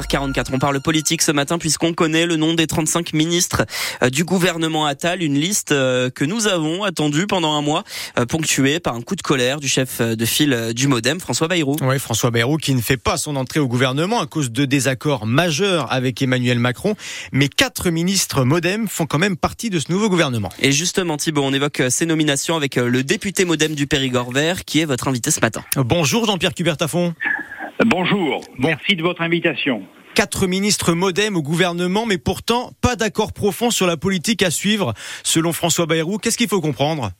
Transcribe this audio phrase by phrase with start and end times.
[0.00, 0.46] 7h44.
[0.52, 3.64] On parle politique ce matin puisqu'on connaît le nom des 35 ministres
[4.02, 7.84] euh, du gouvernement Attal, une liste euh, que nous avons attendue pendant un mois,
[8.18, 11.76] euh, ponctuée par un coup de colère du chef de file du Modem, François Bayrou.
[11.82, 15.26] Oui, François Bayrou qui ne fait pas son entrée au gouvernement à cause de désaccords
[15.26, 16.94] majeurs avec Emmanuel Macron,
[17.32, 20.50] mais quatre ministres Modem font quand même partie de ce nouveau gouvernement.
[20.60, 24.80] Et justement Thibault, on évoque ces nominations avec le député Modem du Périgord vert qui
[24.80, 25.62] est votre invité ce matin.
[25.76, 27.14] Bonjour Jean-Pierre Cubertafon.
[27.86, 29.84] Bonjour, merci de votre invitation.
[30.14, 34.94] Quatre ministres modem au gouvernement, mais pourtant pas d'accord profond sur la politique à suivre,
[35.22, 36.18] selon François Bayrou.
[36.18, 37.12] Qu'est-ce qu'il faut comprendre?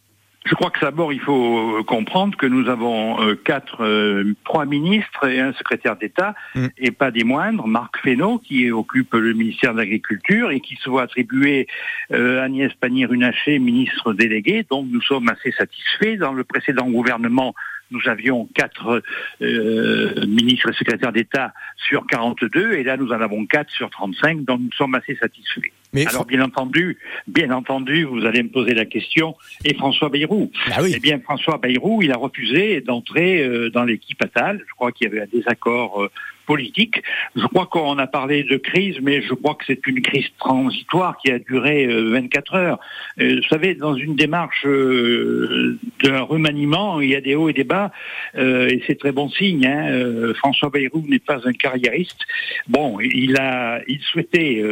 [0.47, 4.65] Je crois que d'abord il faut euh, comprendre que nous avons euh, quatre, euh, trois
[4.65, 6.67] ministres et un secrétaire d'État, mm.
[6.79, 10.91] et pas des moindres, Marc Fesneau qui occupe le ministère de l'Agriculture et qui se
[10.91, 11.69] voit attribuer
[12.11, 14.67] Agnès Pannier-Runacher, ministre délégué.
[14.69, 16.17] Donc nous sommes assez satisfaits.
[16.17, 17.55] Dans le précédent gouvernement,
[17.91, 19.03] nous avions quatre
[19.41, 24.45] euh, ministres et secrétaires d'État sur 42, et là nous en avons quatre sur 35,
[24.45, 25.73] donc nous sommes assez satisfaits.
[25.93, 30.51] Mais Alors bien entendu, bien entendu, vous allez me poser la question, et François Bayrou
[30.73, 30.93] ah oui.
[30.95, 34.63] Eh bien François Bayrou, il a refusé d'entrer euh, dans l'équipe Attal.
[34.67, 36.11] Je crois qu'il y avait un désaccord euh,
[36.49, 37.03] politique.
[37.37, 41.19] Je crois qu'on a parlé de crise, mais je crois que c'est une crise transitoire
[41.19, 42.81] qui a duré 24 euh, heures.
[43.21, 47.53] Euh, vous savez, dans une démarche euh, d'un remaniement, il y a des hauts et
[47.53, 47.93] des bas,
[48.35, 49.67] et c'est très bon signe.
[49.67, 50.33] Hein.
[50.37, 52.21] François Bayrou n'est pas un carriériste.
[52.67, 54.65] Bon, il a, il souhaitait,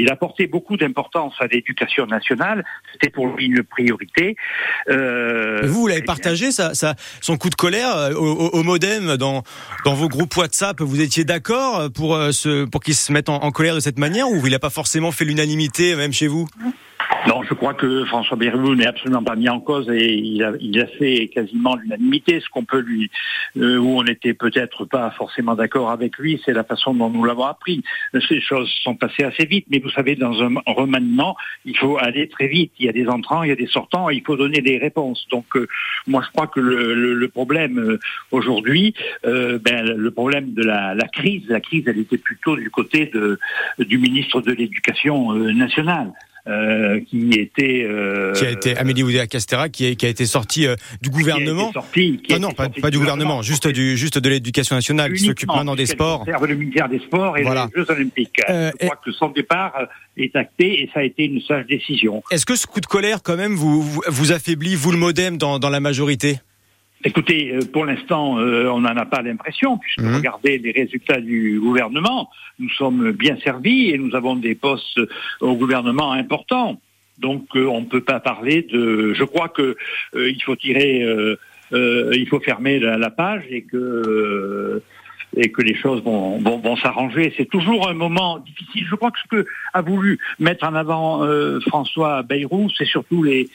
[0.00, 2.64] il a porté beaucoup d'importance à l'éducation nationale.
[2.92, 4.34] C'était pour lui une priorité.
[4.88, 9.44] vous, vous l'avez partagé, ça, ça, son coup de colère au, au, modem dans,
[9.84, 12.30] dans vos groupes WhatsApp vous étiez d'accord pour, euh,
[12.70, 15.24] pour qu'il se mette en, colère de cette manière ou il n'a pas forcément fait
[15.24, 16.48] l'unanimité, même chez vous?
[17.26, 20.52] Non, je crois que François Bayrou n'est absolument pas mis en cause et il a,
[20.60, 22.40] il a fait quasiment l'unanimité.
[22.40, 23.10] Ce qu'on peut lui,
[23.56, 27.24] euh, où on n'était peut-être pas forcément d'accord avec lui, c'est la façon dont nous
[27.24, 27.82] l'avons appris.
[28.28, 32.28] Ces choses sont passées assez vite, mais vous savez, dans un remaniement, il faut aller
[32.28, 32.72] très vite.
[32.78, 35.26] Il y a des entrants, il y a des sortants, il faut donner des réponses.
[35.30, 35.66] Donc, euh,
[36.06, 37.98] moi, je crois que le, le, problème euh,
[38.30, 43.06] aujourd'hui, ben, le problème de la, la, crise, la crise, elle était plutôt du côté
[43.06, 43.38] de,
[43.78, 46.12] du ministre de l'Éducation nationale.
[46.48, 50.66] Euh, qui était euh, qui a été Amélie Oudéa Castera qui, qui a été sortie
[50.66, 51.70] euh, du gouvernement.
[51.72, 55.48] Sorti, ah non, pas, pas du gouvernement, juste du juste de l'éducation nationale qui s'occupe
[55.48, 56.24] maintenant des sports.
[56.26, 57.68] Le ministère des Sports et voilà.
[57.74, 58.40] les Jeux Olympiques.
[58.48, 59.74] Je crois que son départ
[60.16, 62.22] est acté et ça a été une sage décision.
[62.30, 65.58] Est-ce que ce coup de colère quand même vous vous affaiblit vous le MoDem dans
[65.58, 66.38] dans la majorité?
[67.04, 70.16] Écoutez, euh, pour l'instant, euh, on n'en a pas l'impression, puisque mmh.
[70.16, 72.28] regardez les résultats du gouvernement,
[72.58, 75.00] nous sommes bien servis et nous avons des postes
[75.40, 76.80] au gouvernement importants.
[77.18, 79.14] Donc euh, on ne peut pas parler de.
[79.14, 79.76] Je crois que
[80.14, 81.04] il faut tirer,
[81.72, 84.82] il faut fermer la, page et que
[85.36, 87.32] et que les choses vont, vont, vont s'arranger.
[87.36, 88.86] C'est toujours un moment difficile.
[88.88, 91.26] Je crois que ce que a voulu mettre en avant
[91.60, 93.48] François Bayrou, c'est surtout les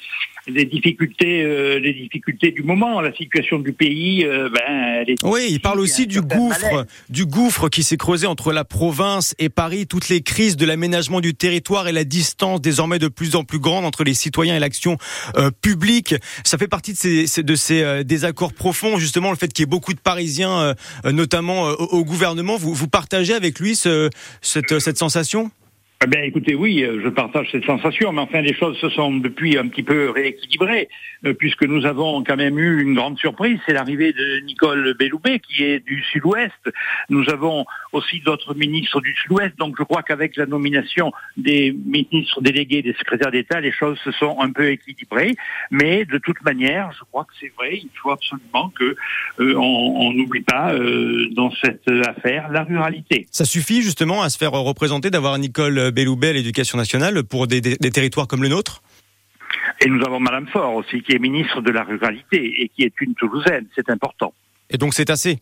[0.47, 4.25] les difficultés, euh, les difficultés du moment, la situation du pays.
[4.25, 4.61] Euh, ben,
[5.01, 8.65] elle est oui, il parle aussi du gouffre, du gouffre qui s'est creusé entre la
[8.65, 13.07] province et Paris, toutes les crises de l'aménagement du territoire et la distance désormais de
[13.07, 14.97] plus en plus grande entre les citoyens et l'action
[15.37, 16.15] euh, publique.
[16.43, 19.69] Ça fait partie de ces, de ces désaccords profonds, justement, le fait qu'il y ait
[19.69, 20.75] beaucoup de Parisiens,
[21.05, 22.57] notamment au, gouvernement.
[22.57, 24.09] Vous, vous partagez avec lui ce,
[24.41, 25.51] cette, cette sensation?
[26.11, 29.57] Eh écoutez, oui, euh, je partage cette sensation, mais enfin, les choses se sont depuis
[29.57, 30.89] un petit peu rééquilibrées,
[31.25, 35.39] euh, puisque nous avons quand même eu une grande surprise, c'est l'arrivée de Nicole Belloubet,
[35.39, 36.51] qui est du Sud-Ouest.
[37.09, 42.41] Nous avons aussi d'autres ministres du Sud-Ouest, donc je crois qu'avec la nomination des ministres
[42.41, 45.35] délégués, des secrétaires d'État, les choses se sont un peu équilibrées,
[45.71, 48.95] mais de toute manière, je crois que c'est vrai, il faut absolument que
[49.39, 50.73] euh, on n'oublie pas
[51.31, 53.27] dans cette affaire la ruralité.
[53.31, 57.61] Ça suffit justement à se faire représenter d'avoir Nicole Belloubet à l'éducation nationale pour des,
[57.61, 58.81] territoires comme le nôtre?
[59.81, 62.99] Et nous avons Madame Faure aussi, qui est ministre de la ruralité et qui est
[63.01, 63.67] une Toulousaine.
[63.75, 64.33] C'est important.
[64.69, 65.39] Et donc c'est assez?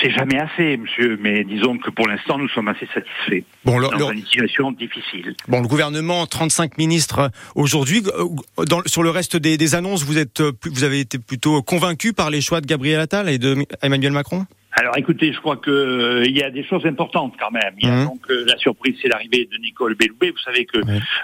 [0.00, 3.46] C'est jamais assez, monsieur, mais disons que pour l'instant, nous sommes assez satisfaits.
[3.64, 5.34] Bon, dans une situation difficile.
[5.48, 8.02] Bon, le gouvernement, 35 ministres aujourd'hui.
[8.18, 12.28] Euh, sur le reste des, des, annonces, vous êtes, vous avez été plutôt convaincu par
[12.28, 14.44] les choix de Gabriel Attal et de Emmanuel Macron?
[14.78, 17.72] Alors écoutez, je crois que euh, y a des choses importantes quand même.
[17.78, 18.04] Il y a mmh.
[18.04, 20.30] donc euh, la surprise, c'est l'arrivée de Nicole Belloubet.
[20.30, 20.78] Vous savez que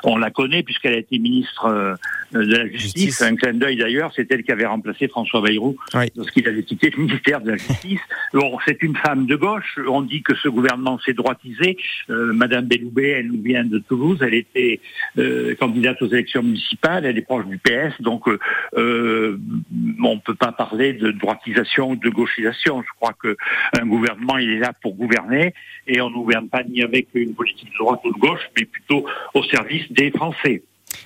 [0.05, 1.95] on la connaît puisqu'elle a été ministre euh,
[2.33, 3.21] de la Justice.
[3.21, 5.77] Un clin d'œil d'ailleurs, c'est elle qui avait remplacé François Bayrou
[6.17, 8.01] lorsqu'il avait quitté le ministère de la Justice.
[8.33, 9.79] bon, c'est une femme de gauche.
[9.87, 11.77] On dit que ce gouvernement s'est droitisé.
[12.09, 14.19] Madame Belloubet, elle nous vient de Toulouse.
[14.23, 14.81] Elle était
[15.61, 17.05] candidate aux élections municipales.
[17.05, 18.27] Elle est proche du PS, donc
[18.77, 22.83] on ne peut pas parler de droitisation ou de gauchisation.
[22.83, 23.37] Je crois que
[23.79, 25.55] un gouvernement, il est là pour gouverner
[25.87, 28.65] et on ne gouverne pas ni avec une politique de droite ou de gauche, mais
[28.65, 29.05] plutôt
[29.35, 30.63] au service des Français.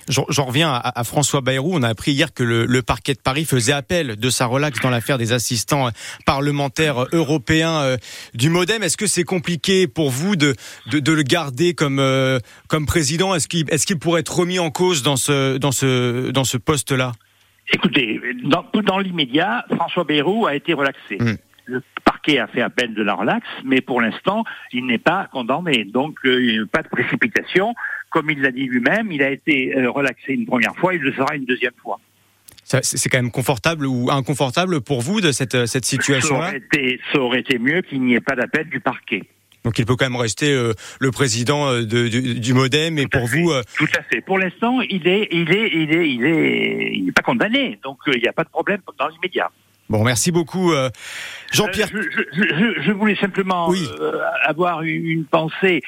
[0.09, 1.71] J'en reviens à, François Bayrou.
[1.73, 4.89] On a appris hier que le, parquet de Paris faisait appel de sa relaxe dans
[4.89, 5.89] l'affaire des assistants
[6.25, 7.97] parlementaires européens euh,
[8.33, 8.83] du MoDem.
[8.83, 10.55] Est-ce que c'est compliqué pour vous de,
[10.91, 13.35] de, le garder comme, euh, comme président?
[13.35, 17.11] Est-ce qu'il est pourrait être remis en cause dans ce, dans ce, dans ce poste-là?
[17.73, 21.17] Écoutez, dans, dans l'immédiat, François Bayrou a été relaxé.
[21.19, 21.35] Hmm.
[21.65, 21.83] Le
[22.17, 25.85] parquet a fait appel de la relaxe, mais pour l'instant, il n'est pas condamné.
[25.85, 27.73] Donc, euh, pas de précipitation
[28.09, 31.13] comme il l'a dit lui-même, il a été euh, relaxé une première fois, il le
[31.13, 31.99] sera une deuxième fois.
[32.63, 36.53] C'est quand même confortable ou inconfortable pour vous de cette, cette situation-là
[37.11, 39.23] ça, aurait été mieux qu'il n'y ait pas d'appel du parquet.
[39.65, 43.51] Donc il peut quand même rester euh, le président euh, du, MoDem et pour vous.
[43.77, 44.21] Tout à fait.
[44.21, 47.97] Pour l'instant, il est, il est, il est, il est, il n'est pas condamné, donc
[48.07, 49.51] il n'y a pas de problème dans l'immédiat.
[49.89, 50.89] Bon, merci beaucoup, euh,
[51.51, 51.89] Jean-Pierre.
[51.93, 55.81] Euh, je, voulais simplement euh, avoir une, pensée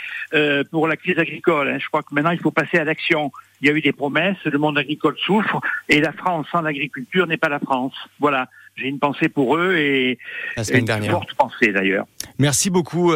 [0.71, 1.69] pour la crise agricole.
[1.69, 1.77] Hein.
[1.79, 3.31] Je crois que maintenant il faut passer à l'action.
[3.61, 5.59] Il y a eu des promesses, le monde agricole souffre,
[5.89, 7.93] et la France sans l'agriculture n'est pas la France.
[8.19, 8.47] Voilà.
[8.77, 10.17] J'ai une pensée pour eux et,
[10.55, 11.11] la semaine dernière.
[11.11, 12.05] une forte pensée d'ailleurs.
[12.37, 13.11] Merci beaucoup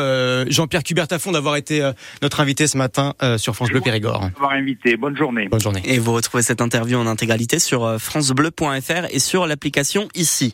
[0.47, 1.89] Jean-Pierre Cubertafond d'avoir été
[2.21, 4.29] notre invité ce matin sur France Bleu Périgord.
[4.33, 4.97] D'avoir invité.
[4.97, 5.47] Bonne journée.
[5.47, 5.81] Bonne journée.
[5.85, 10.53] Et vous retrouvez cette interview en intégralité sur francebleu.fr et sur l'application ici.